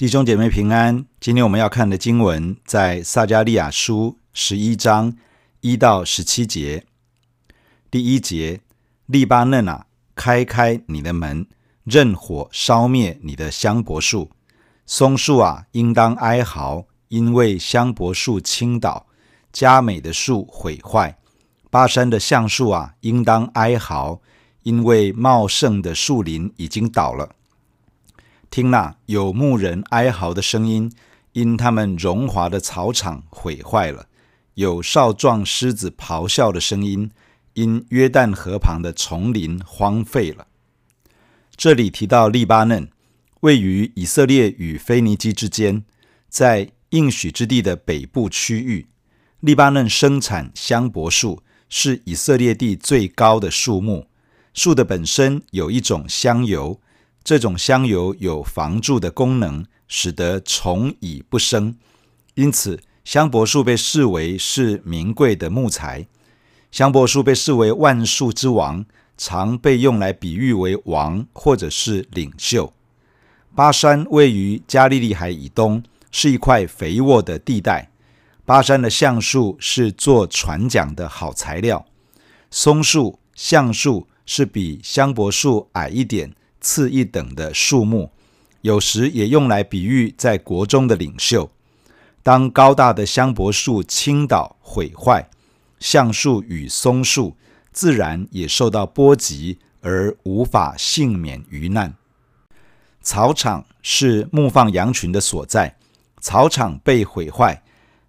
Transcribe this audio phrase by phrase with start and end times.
[0.00, 1.04] 弟兄姐妹平安。
[1.20, 5.14] 今天我们要看的经文在撒迦利亚书十一章
[5.60, 6.86] 一到十七节。
[7.90, 8.62] 第一节：
[9.04, 11.46] 利巴嫩啊，开开你的门，
[11.84, 14.30] 任火烧灭你的香柏树；
[14.86, 19.04] 松树啊，应当哀嚎，因为香柏树倾倒，
[19.52, 21.16] 佳美的树毁坏；
[21.68, 24.22] 巴山的橡树啊，应当哀嚎，
[24.62, 27.36] 因为茂盛的树林已经倒了。
[28.50, 30.90] 听哪，有牧人哀嚎的声音，
[31.34, 34.06] 因他们荣华的草场毁坏了；
[34.54, 37.12] 有少壮狮子咆哮的声音，
[37.54, 40.48] 因约旦河旁的丛林荒废了。
[41.54, 42.90] 这里提到利巴嫩，
[43.42, 45.84] 位于以色列与腓尼基之间，
[46.28, 48.88] 在应许之地的北部区域。
[49.38, 54.08] 利巴嫩生产香柏树，是以色列地最高的树木。
[54.52, 56.80] 树的本身有一种香油。
[57.22, 61.76] 这种香油有防蛀的功能，使得虫蚁不生，
[62.34, 66.06] 因此香柏树被视为是名贵的木材。
[66.70, 68.84] 香柏树被视为万树之王，
[69.16, 72.72] 常被用来比喻为王或者是领袖。
[73.54, 77.90] 巴山位于加利利海以东，是一块肥沃的地带。
[78.44, 81.84] 巴山的橡树是做船桨的好材料，
[82.50, 86.32] 松树、橡树是比香柏树矮一点。
[86.60, 88.10] 次一等的树木，
[88.60, 91.50] 有时也用来比喻在国中的领袖。
[92.22, 95.28] 当高大的香柏树倾倒毁坏，
[95.78, 97.34] 橡树与松树
[97.72, 101.94] 自然也受到波及，而无法幸免于难。
[103.02, 105.78] 草场是牧放羊群的所在，
[106.20, 107.62] 草场被毁坏，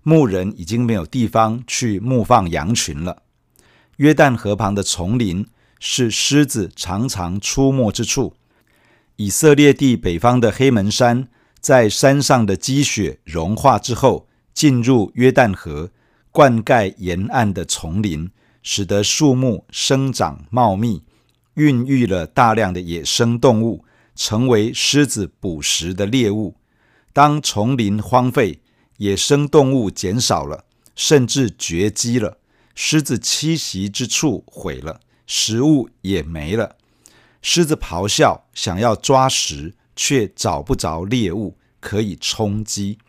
[0.03, 3.23] 牧人已经没有地方去牧放羊群了。
[3.95, 5.47] 约旦河旁的丛林
[5.79, 8.33] 是狮子常常出没之处。
[9.17, 11.27] 以色列地北方的黑门山，
[11.59, 15.91] 在山上的积雪融化之后，进入约旦河，
[16.31, 18.31] 灌溉沿岸的丛林，
[18.63, 21.03] 使得树木生长茂密，
[21.55, 23.85] 孕育了大量的野生动物，
[24.15, 26.55] 成为狮子捕食的猎物。
[27.13, 28.61] 当丛林荒废，
[28.97, 32.39] 野生动物减少了，甚至绝迹了，
[32.73, 36.77] 狮子栖息之处毁了，食物也没了。
[37.41, 42.99] 狮子咆哮，想要抓食，却找不着猎物可以充饥。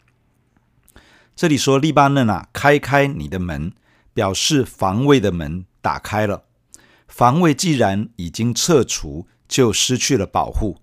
[1.36, 3.72] 这里说：“利巴嫩啊，开开你的门，
[4.14, 6.44] 表示防卫的门打开了。
[7.06, 10.78] 防卫既然已经撤除，就失去了保护。”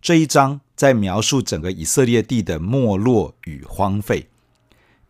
[0.00, 4.30] 这一章在描述整个以色列地的没落与荒废。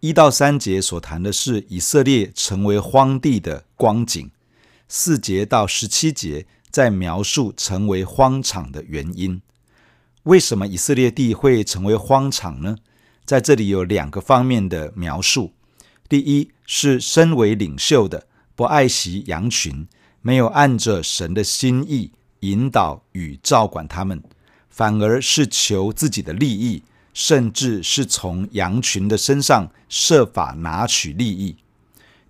[0.00, 4.30] 一到三节所谈的是以色列成为荒地的光景。
[4.88, 6.46] 四节到十七节。
[6.70, 9.42] 在描述成为荒场的原因，
[10.22, 12.76] 为什么以色列地会成为荒场呢？
[13.24, 15.52] 在这里有两个方面的描述。
[16.08, 19.86] 第一是身为领袖的不爱惜羊群，
[20.22, 24.22] 没有按着神的心意引导与照管他们，
[24.68, 26.82] 反而是求自己的利益，
[27.12, 31.56] 甚至是从羊群的身上设法拿取利益。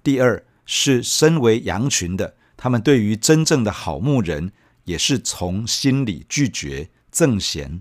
[0.03, 2.35] 第二是身为羊群的。
[2.63, 4.53] 他们对于真正的好牧人，
[4.85, 7.81] 也是从心里拒绝赠贤，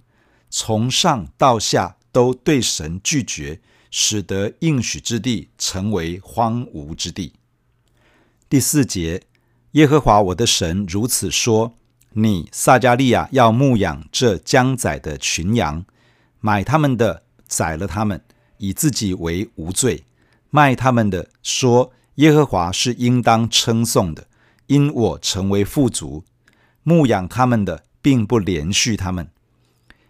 [0.49, 3.59] 从上到下都对神拒绝，
[3.91, 7.33] 使得应许之地成为荒芜之地。
[8.47, 9.23] 第四节，
[9.71, 11.73] 耶和华我的神如此说：
[12.13, 15.83] 你撒迦利亚要牧养这将宰的群羊，
[16.39, 18.23] 买他们的宰了他们，
[18.59, 20.03] 以自己为无罪；
[20.49, 24.28] 卖他们的说耶和华是应当称颂的。
[24.69, 26.23] 因我成为富足，
[26.83, 29.29] 牧养他们的，并不连续他们。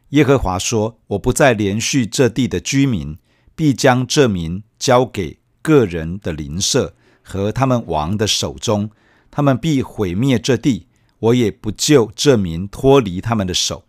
[0.10, 3.18] 耶和华说：“我不再连续这地的居民，
[3.56, 8.90] 必将这民交给个人的邻舍和他们王的手中，
[9.32, 10.88] 他们必毁灭这地，
[11.20, 13.86] 我也不救这民脱离他们的手。”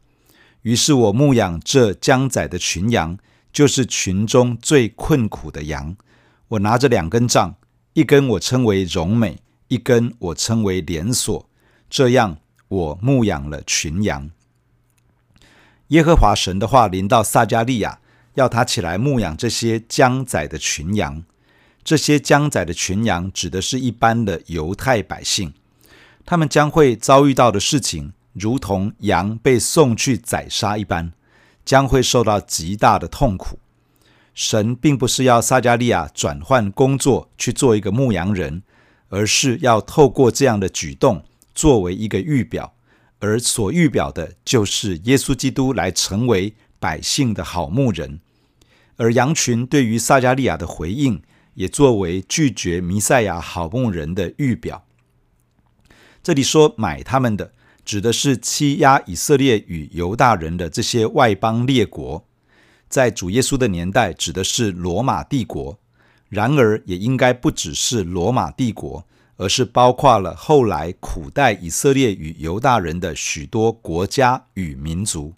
[0.63, 3.19] 于是，我牧养这将宰的群羊，
[3.53, 5.97] 就是群中最困苦的羊。
[6.47, 7.57] 我拿着两根杖，
[7.95, 9.41] 一根我称为荣美。
[9.71, 11.49] 一根我称为连锁，
[11.89, 14.29] 这样我牧养了群羊。
[15.89, 18.01] 耶和华神的话临到撒迦利亚，
[18.35, 21.23] 要他起来牧养这些将宰的群羊。
[21.85, 25.55] 这些将宰的群羊指的是一般的犹太百姓，
[26.27, 31.13] 他们将会遭遇到的事情，如同羊被送去宰杀一般，
[31.65, 33.61] 将会受到极大的痛苦。
[34.35, 38.65] 神并不是要撒迦利亚转换工作去做一个牧羊人。
[39.11, 41.25] 而是要透过这样的举动
[41.55, 42.75] 作为一个预表，
[43.19, 48.21] 而所预表的就是耶稣基督来成为百姓的好牧人。
[48.97, 51.23] 而羊群对于撒迦利亚的回应，
[51.55, 54.85] 也作为拒绝弥赛亚好牧人的预表。
[56.23, 57.53] 这里说买他们的，
[57.85, 62.27] 指的是欺压以色列与犹大人的这些外邦列国，
[62.89, 65.79] 在主耶稣的年代指的是罗马帝国。
[66.31, 69.05] 然而，也应该不只是罗马帝国，
[69.37, 75.35] 而是包括了后来苦待以色列与犹大人的许多国家与民族。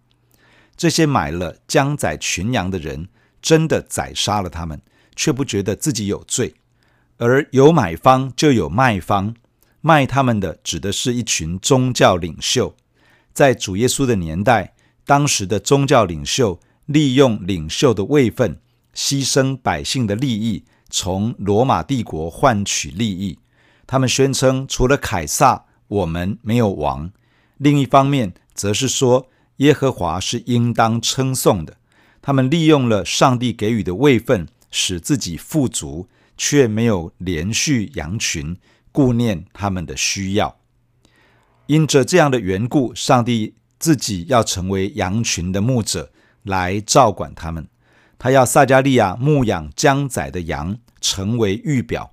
[0.76, 3.08] 这些买了将宰群羊的人，
[3.40, 4.82] 真的宰杀了他们，
[5.16, 6.54] 却不觉得自己有罪。
[7.16, 9.34] 而有买方就有卖方，
[9.80, 12.76] 卖他们的指的是一群宗教领袖。
[13.32, 14.74] 在主耶稣的年代，
[15.06, 18.58] 当时的宗教领袖利用领袖的位分，
[18.94, 20.64] 牺牲百姓的利益。
[20.94, 23.38] 从罗马帝国换取利益，
[23.86, 27.10] 他们宣称除了凯撒，我们没有王。
[27.56, 31.78] 另一方面，则是说耶和华是应当称颂的。
[32.20, 38.54] 他们利用了上帝给予的位分，使自己富足，却没有连续羊群，
[38.92, 40.58] 顾念他们的需要。
[41.68, 46.12] 因着这样的缘故，上帝自己要成为羊群的牧者，
[46.42, 47.66] 来照管他们。
[48.22, 52.12] 他要撒迦利亚牧养将宰的羊，成为预表。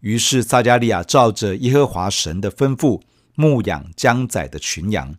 [0.00, 3.00] 于是撒迦利亚照着耶和华神的吩咐，
[3.36, 5.14] 牧养将宰的群羊，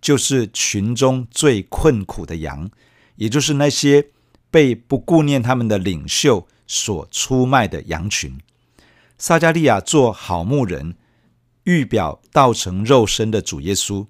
[0.00, 2.70] 就是群中最困苦的羊，
[3.16, 4.06] 也就是那些
[4.50, 8.38] 被不顾念他们的领袖所出卖的羊群。
[9.18, 10.94] 撒迦利亚做好牧人，
[11.64, 14.06] 预表道成肉身的主耶稣。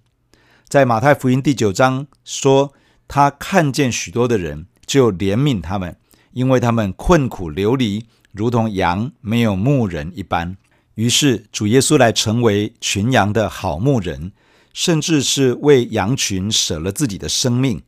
[0.68, 2.72] 在马太福音第九章说，
[3.08, 4.68] 他看见许多的人。
[4.86, 5.96] 就怜悯他们，
[6.32, 10.56] 因为他们困苦流离，如同羊没有牧人一般。
[10.94, 14.32] 于是主耶稣来成为群羊的好牧人，
[14.72, 17.82] 甚至是为羊群舍了自己的生命。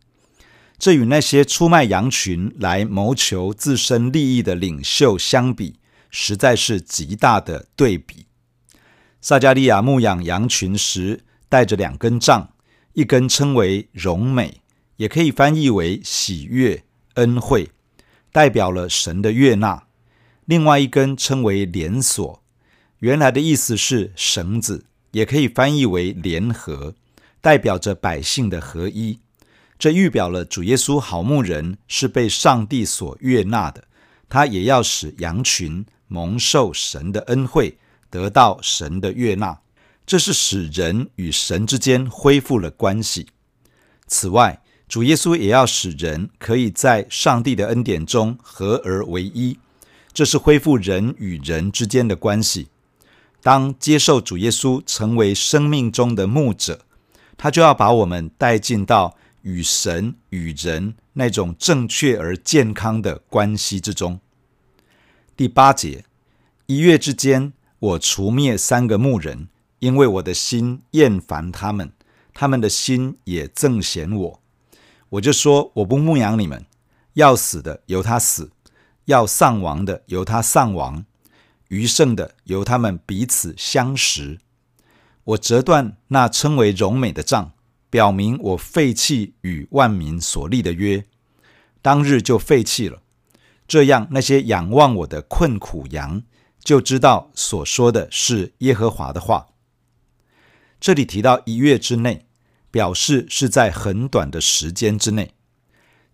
[0.78, 5.76] 这与那些出卖羊群来谋求自身利益的领袖相比，
[6.10, 8.26] 实在是极大的对比。
[9.20, 12.50] 撒迦利亚牧养羊群时，带着两根杖，
[12.92, 14.60] 一根称为荣美，
[14.96, 16.84] 也可以翻译为喜悦。
[17.18, 17.70] 恩惠
[18.30, 19.84] 代表了神的悦纳，
[20.44, 22.42] 另外一根称为连锁，
[23.00, 26.94] 原来的意思是绳子，也可以翻译为联合，
[27.40, 29.18] 代表着百姓的合一。
[29.78, 33.84] 这预表了主耶稣好牧人是被上帝所悦纳的，
[34.28, 37.78] 他也要使羊群蒙受神的恩惠，
[38.08, 39.60] 得到神的悦纳。
[40.06, 43.26] 这是使人与神之间恢复了关系。
[44.06, 49.58] 此外，主耶稣也要使人可以在上帝的恩典中合而为一，
[50.14, 52.68] 这是恢复人与人之间的关系。
[53.42, 56.80] 当接受主耶稣成为生命中的牧者，
[57.36, 64.18] 他就要把我们带进到与神与人那种正确而健康的关系之中。
[65.36, 66.06] 第八节，
[66.64, 69.48] 一月之间，我除灭三个牧人，
[69.80, 71.92] 因为我的心厌烦他们，
[72.32, 74.40] 他们的心也憎嫌我。
[75.10, 76.66] 我就说，我不牧养你们，
[77.14, 78.50] 要死的由他死，
[79.06, 81.06] 要丧亡的由他丧亡，
[81.68, 84.38] 余剩的由他们彼此相食。
[85.24, 87.52] 我折断那称为荣美的杖，
[87.88, 91.06] 表明我废弃与万民所立的约，
[91.80, 93.00] 当日就废弃了。
[93.66, 96.22] 这样，那些仰望我的困苦羊
[96.62, 99.46] 就知道所说的是耶和华的话。
[100.78, 102.27] 这里提到一月之内。
[102.78, 105.34] 表示是在很短的时间之内，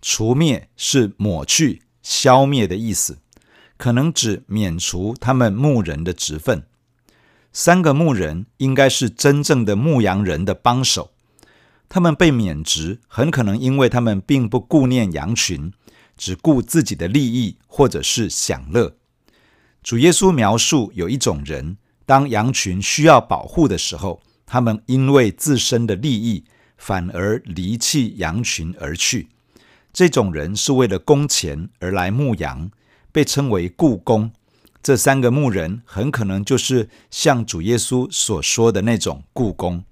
[0.01, 3.19] 除灭是抹去、消灭的意思，
[3.77, 6.65] 可能指免除他们牧人的职分。
[7.53, 11.11] 三个牧人应该是真正的牧羊人的帮手，
[11.91, 15.71] 他们被免职，很可能因为他们并不顾念羊群，
[16.17, 18.97] 只顾自己的利益或者是享乐。
[19.83, 24.23] 主耶稣描述有一种人，当羊群需要保护的时候。
[24.55, 26.45] 他们因为自身的利益，
[26.79, 29.27] 反而离弃羊群而去。
[29.93, 32.71] 这种人是为了工钱而来牧羊，
[33.11, 34.31] 被称为雇工。
[34.81, 39.83] 这三个牧人很可能就是像主耶稣所说的那种雇工。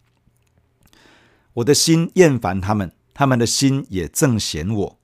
[1.55, 4.99] 我的心厌烦他们，他们的心也憎嫌我。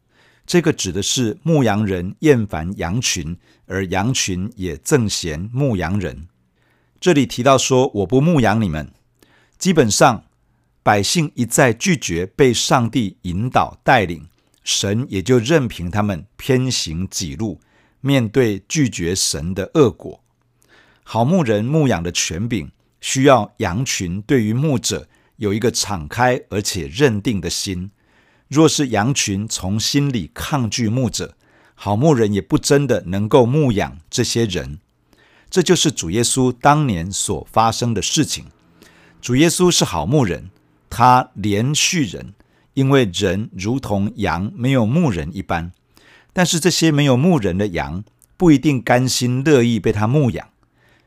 [0.47, 3.37] 这个指的是牧羊人厌烦羊群，
[3.67, 6.29] 而羊群也憎嫌牧羊人。
[7.01, 8.93] 这里提到说：“我不牧养你们。”
[9.59, 10.25] 基本上，
[10.85, 14.29] 百姓一再拒绝被上帝引导带领，
[14.63, 17.61] 神也就任凭他们偏行己路，
[18.01, 20.23] 面对拒绝神的恶果。
[21.03, 27.91] 好牧人牧养的权柄，需要羊群对于牧者有一个敞开而且认定的心，
[28.47, 31.37] 若是羊群从心里抗拒牧者，
[31.75, 34.79] 好牧人也不真的能够牧养这些人。
[35.51, 38.45] 这就是主耶稣当年所发生的事情。
[39.21, 40.51] 主耶稣是好牧人，
[40.89, 42.35] 他怜恤人，
[42.75, 45.73] 因为人如同羊没有牧人一般。
[46.33, 48.05] 但是这些没有牧人的羊
[48.37, 50.49] 不一定甘心乐意被他牧养。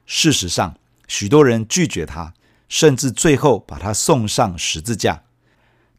[0.05, 0.75] 事实上，
[1.07, 2.33] 许多人拒绝他，
[2.67, 5.23] 甚至最后把他送上十字架。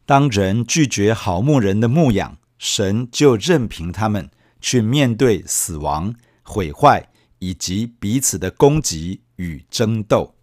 [0.05, 4.29] 当人拒绝好牧人的牧养，神就任凭他们
[4.61, 10.35] 去面对死亡、毁坏以及彼此的攻击与争斗。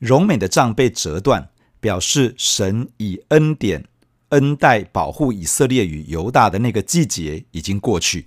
[0.00, 3.84] 荣美的杖被折断，表示神以恩典
[4.30, 8.26] 恩待保护以色列与犹大的那个季节已经过去。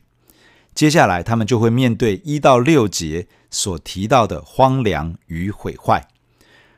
[0.75, 6.07] 接下来，他们就会面对一到六节所提到的荒凉与毁坏。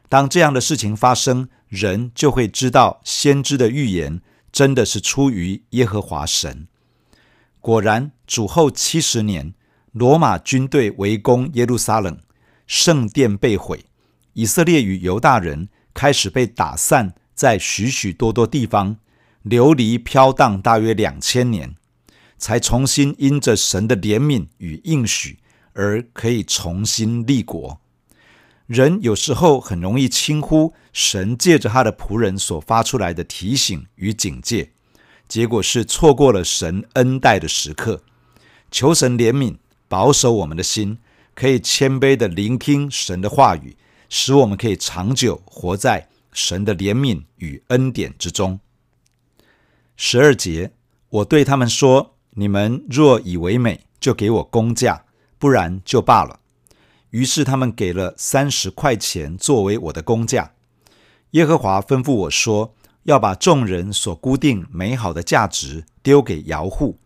[0.07, 4.21] 当这样的事情发生，人就会知道先知的预言
[4.51, 6.67] 真的是出于耶和华神。
[7.59, 9.53] 果然，主后七十年，
[9.91, 12.17] 罗马军队围攻耶路撒冷，
[12.67, 13.85] 圣殿被毁，
[14.35, 18.97] 以色列与犹大人开始被打散在许许多多地方，
[19.43, 21.75] 流离飘荡大约两千年，
[22.37, 25.39] 才重新因着神的怜悯与应许
[25.71, 27.79] 而可以重新立国。
[28.67, 34.71] 人有时候很容易轻忽神借着他的仆人所发出来的提醒与警戒，
[35.29, 38.03] 结果是错过了神恩待的时刻。
[38.69, 39.55] 求神怜悯，
[39.87, 40.97] 保守我们的心，
[41.33, 43.77] 可以谦卑地聆听神的话语，
[44.09, 48.59] 使我们可以长久活在神的怜悯与恩典之中。
[49.95, 50.71] 十二节，
[51.09, 55.05] 我对他们说：“你们若以为美，就给我工价；
[55.39, 56.39] 不然就罢了。”
[57.11, 60.51] 于是他们给了三十块钱作为我的工价。
[61.31, 66.99] 耶和华吩咐我说：“要把众人所固定美好的价值丢给窑户。”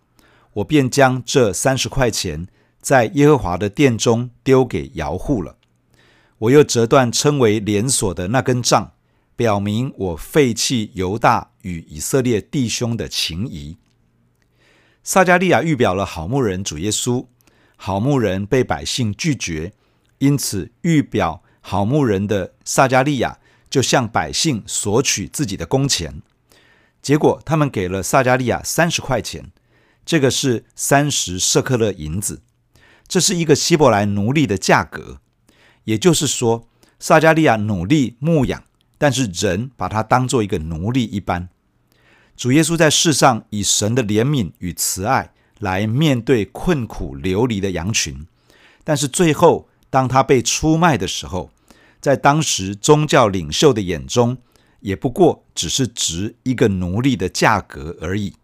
[0.54, 2.48] 我便将这三十块钱
[2.82, 5.58] 在耶和华的殿中丢给窑户了。
[6.40, 8.94] 我又折断称为连锁的那根杖，
[9.36, 13.78] 表明我废弃犹大与以色列弟兄的情谊。
[15.04, 17.26] 撒迦利亚预表了好牧人主耶稣，
[17.76, 19.74] 好牧人被百姓拒绝。
[20.20, 26.22] 因此，预表好牧人的撒迦利亚就向百姓索取自己的工钱，
[27.02, 29.52] 结果他们给了撒迦利亚三十块钱，
[30.06, 32.42] 这个是三十舍克勒银子，
[33.08, 35.20] 这是一个希伯来奴隶的价格。
[35.90, 36.68] 也就是说，
[37.00, 38.64] 撒迦利亚努力牧养，
[39.00, 41.50] 但是人把他当做一个奴隶一般。
[42.38, 48.28] 主耶稣在世上以神的怜悯与慈爱来面对困苦流离的羊群，
[48.84, 49.68] 但是最后。
[49.92, 51.50] 当他被出卖的时候，
[52.00, 54.38] 在当时宗教领袖的眼中，
[54.82, 58.36] 也不过只是值一个奴隶的价格而已。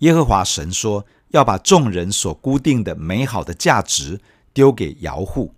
[0.00, 4.20] 耶和华神说要把众人所固定的美好的价值
[4.52, 5.54] 丢给摇户，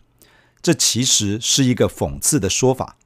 [0.60, 2.96] 这其实是一个讽刺的说法，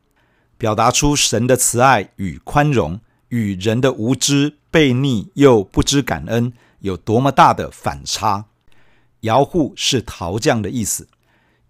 [0.57, 8.47] 表达出神的慈爱与宽容与人的无知、悖逆又不知感恩有多么大的反差。
[9.21, 11.09] 窑户是陶匠的意思。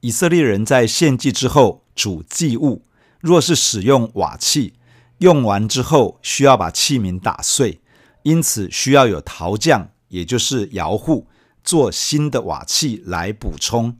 [0.01, 2.83] 以色列人在献祭之后煮祭物，
[3.21, 4.75] 若是使用瓦器，
[5.19, 7.81] 用完之后需要把器皿打碎，
[8.23, 11.29] 因此需要有陶匠，也就是窑户，
[11.63, 13.97] 做新的瓦器来补充。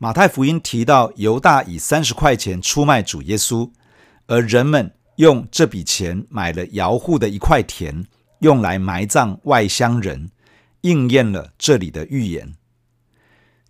[0.00, 3.72] 马太福音提到犹大以三十块钱出卖主耶稣，
[4.28, 8.06] 而人们用这笔钱买了摇户的一块田，
[8.38, 10.30] 用来埋葬外乡人，
[10.82, 12.54] 应验了这里的预言。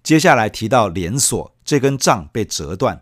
[0.03, 3.01] 接下来提到连锁，这根杖被折断，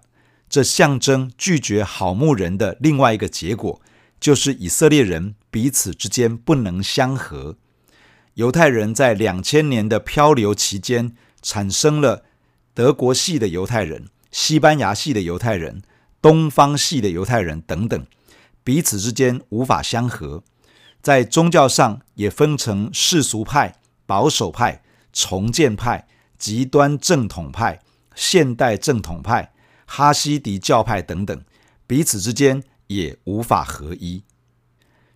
[0.48, 3.82] 这象征拒绝好牧人的另外一个结果，
[4.20, 7.56] 就是以色列人彼此之间不能相合。
[8.34, 12.24] 犹太人在两千年的漂流期间，产生了
[12.76, 15.80] 德国系的犹太人、西班牙系的犹太人、
[16.20, 18.06] 东方系的犹太人等等，
[18.62, 20.44] 彼此之间无法相合。
[21.00, 26.06] 在宗教上也分成世俗派、保守派、重建派。
[26.36, 27.80] 极端正统派、
[28.14, 29.54] 现代正统派、
[29.86, 31.42] 哈西迪教派等等，
[31.86, 34.22] 彼此之间也无法合一。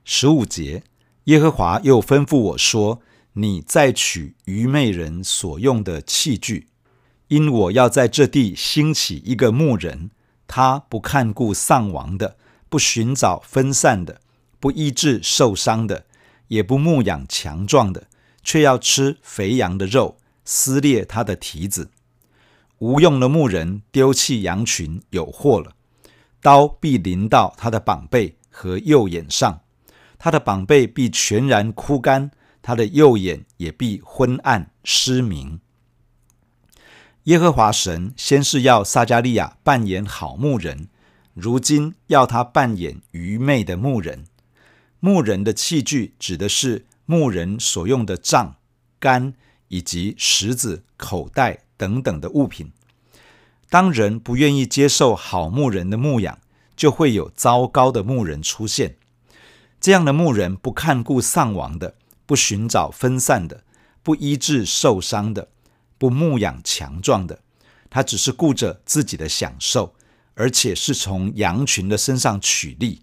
[0.03, 0.83] 十五节，
[1.25, 3.03] 耶和华又吩咐我说
[3.35, 6.69] ：“你再取愚昧人所用的器具，
[7.31, 10.11] 因我要在这地兴起一个牧人，
[10.47, 12.37] 他不看顾丧亡的，
[12.69, 14.21] 不寻找分散的，
[14.61, 16.07] 不医治受伤的，
[16.49, 18.09] 也不牧养强壮的，
[18.43, 21.91] 却要吃肥羊的肉。”撕裂他的蹄子，
[22.79, 25.75] 无用的牧人丢弃羊群，有祸了。
[26.43, 29.61] 刀必临到他的膀背和右眼上，
[30.19, 32.33] 他的膀背必全然枯干，
[32.63, 35.61] 他的右眼也必昏暗失明。
[37.31, 40.89] 耶和华神先是要撒迦利亚扮演好牧人，
[41.33, 44.25] 如今要他扮演愚昧的牧人。
[44.99, 48.57] 牧人的器具指的是牧人所用的杖、
[48.99, 49.35] 竿
[49.69, 52.73] 以及石子、口袋等等的物品。
[53.69, 56.37] 当人不愿意接受好牧人的牧养，
[56.75, 58.97] 就会有糟糕的牧人出现。
[59.81, 61.95] 这样的牧人不看顾丧亡的，
[62.27, 63.63] 不寻找分散的，
[64.03, 65.47] 不医治受伤的，
[66.01, 67.41] 不牧养强壮的，
[67.91, 69.95] 他只是顾着自己的享受，
[70.33, 73.03] 而且是从羊群的身上取利。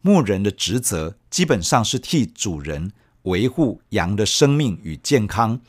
[0.00, 2.92] 牧人的职责基本上是替主人
[3.24, 5.60] 维护羊的生命与健康，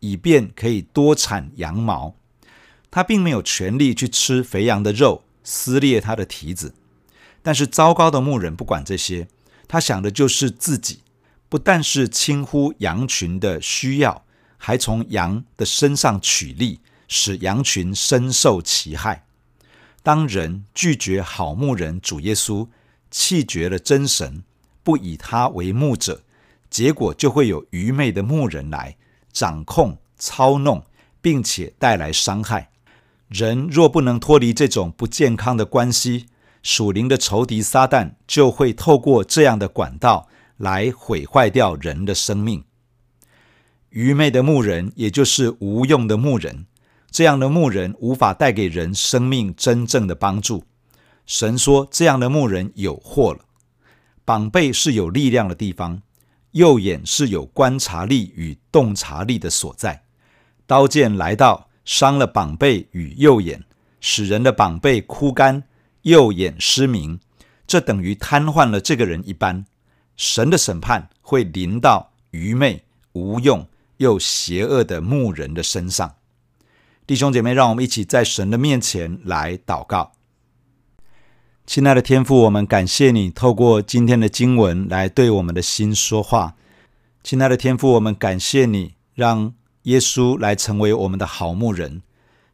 [0.00, 2.14] 以便可以多产羊毛。
[2.90, 6.74] 他并没有权利去吃肥羊的肉，撕裂他的蹄子。
[7.42, 9.28] 但是糟糕的牧人不管这些。
[9.66, 11.00] 他想的就是自己，
[11.48, 14.26] 不但是轻忽羊群的需要，
[14.64, 16.78] 还从羊的身上取利，
[17.08, 19.24] 使羊群深受其害。
[20.04, 22.68] 当人拒绝好牧人主耶稣，
[23.10, 24.44] 弃绝了真神，
[24.84, 26.22] 不以他为牧者，
[26.70, 28.96] 结果就会有愚昧的牧人来
[29.32, 30.86] 掌控、操弄，
[31.20, 32.70] 并且带来伤害。
[33.26, 36.26] 人若不能脱离这种不健康的关系，
[36.62, 40.28] 属灵的仇敌撒旦就会透过这样的管道
[40.58, 42.62] 来毁坏掉人的生命。
[43.92, 46.64] 愚昧的牧人，也就是无用的牧人，
[47.10, 50.64] 这样的牧人无法带给人生命真正的帮助。
[51.26, 53.40] 神说，这样的牧人有祸了。
[54.24, 56.00] 膀臂是有力量的地方，
[56.52, 60.04] 右眼是有观察力与洞察力的所在。
[60.66, 63.62] 刀剑来到，伤了膀臂与右眼，
[64.00, 65.64] 使人的膀臂枯干。
[66.02, 67.20] 右眼失明，
[67.66, 69.66] 这等于瘫痪了这个人一般。
[70.16, 73.66] 神的审判会临到愚昧、无用
[74.02, 76.16] 又邪恶的牧人的身上。
[77.06, 80.12] 弟兄姐妹，让我们一起在神的面前来祷告。
[81.66, 86.56] 亲爱的天父，我们感谢你透过今天的经文来对我们的心说话。
[87.22, 92.02] 亲爱的天父，我们感谢你让耶稣来成为我们的好牧人。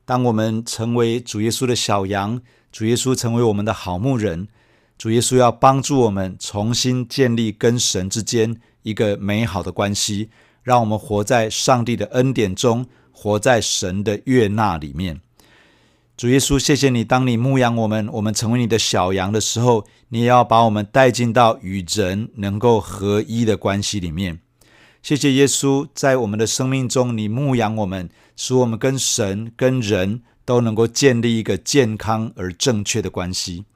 [0.05, 4.49] 当我们成为主耶稣的小羊，主耶稣成为我们的好牧人，
[4.97, 10.31] 主耶稣要帮助我们重新建立跟神之间一个美好的关系，
[10.63, 15.21] 让我们活在上帝的恩典中，活在神的悦纳里面。
[16.17, 24.41] 主耶稣，谢谢你，当你牧养我们，我们成为你的小羊的时候，你也要把我们带进到与人能够合一的关系里面。
[25.03, 30.23] 谢谢耶稣，在我们的生命中，你牧养我们，使我们跟神、跟人。
[30.49, 33.67] 都能够建立一个健康而正确的关系。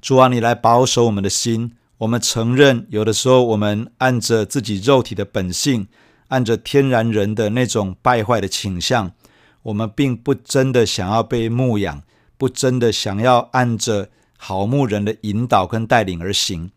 [0.00, 1.72] 主啊，你来保守我们的心。
[1.98, 5.86] 我们承认，有的时候我们按着自己肉体的本性，
[6.28, 9.12] 按着天然人的那种败坏的倾向，
[9.62, 12.02] 我们并不真的想要被牧养，
[12.36, 16.70] 不真的想要按着好牧人的引导跟带领而行。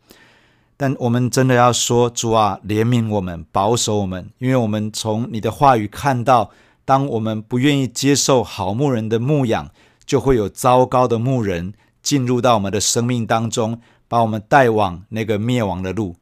[0.75, 6.51] 但我们真的要说，主啊，怜悯我们，保守我们，因为我们从你的话语看到。
[6.85, 9.69] 当我们不愿意接受好牧人的牧养，
[10.05, 16.15] 就会有糟糕的牧人进入到我们的生命当中，把我们带往那个灭亡的路。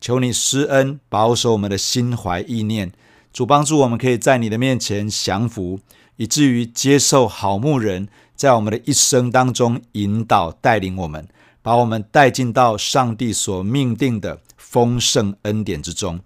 [0.00, 2.92] 求你施恩，保守我们的心怀意念，
[3.32, 5.80] 主帮助我们可以在你的面前降服，
[6.16, 11.26] 以至于接受好牧人在我们的一生当中引导带领我们，
[11.62, 16.20] 把我们带进到上帝所命定的丰盛恩典之中。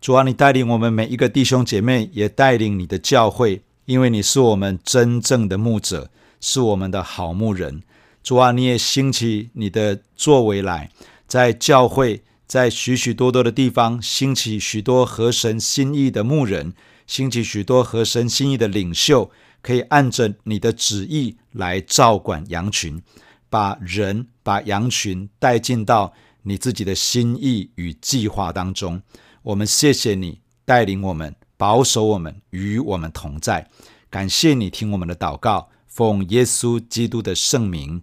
[0.00, 7.84] 主啊，你带领我们每一个弟兄姐妹，也带领你的教会，因为你是我们真正的牧者，是我们的好牧人。
[8.22, 10.90] 主啊，你也兴起你的作为来，
[11.26, 16.74] 在教会，在许许多多的地方兴起许多合神心意的牧人，
[17.06, 19.30] 兴起许多合神心意的领袖，
[19.60, 23.02] 可以按着你的旨意来照管羊群，
[23.50, 29.02] 把人把羊群带进到你自己的心意与计划当中。
[29.42, 33.68] 我们谢谢你带领我们，保守我们，与我们同在。
[34.08, 38.02] 感谢你听我们的祷告，奉耶稣基督的圣名，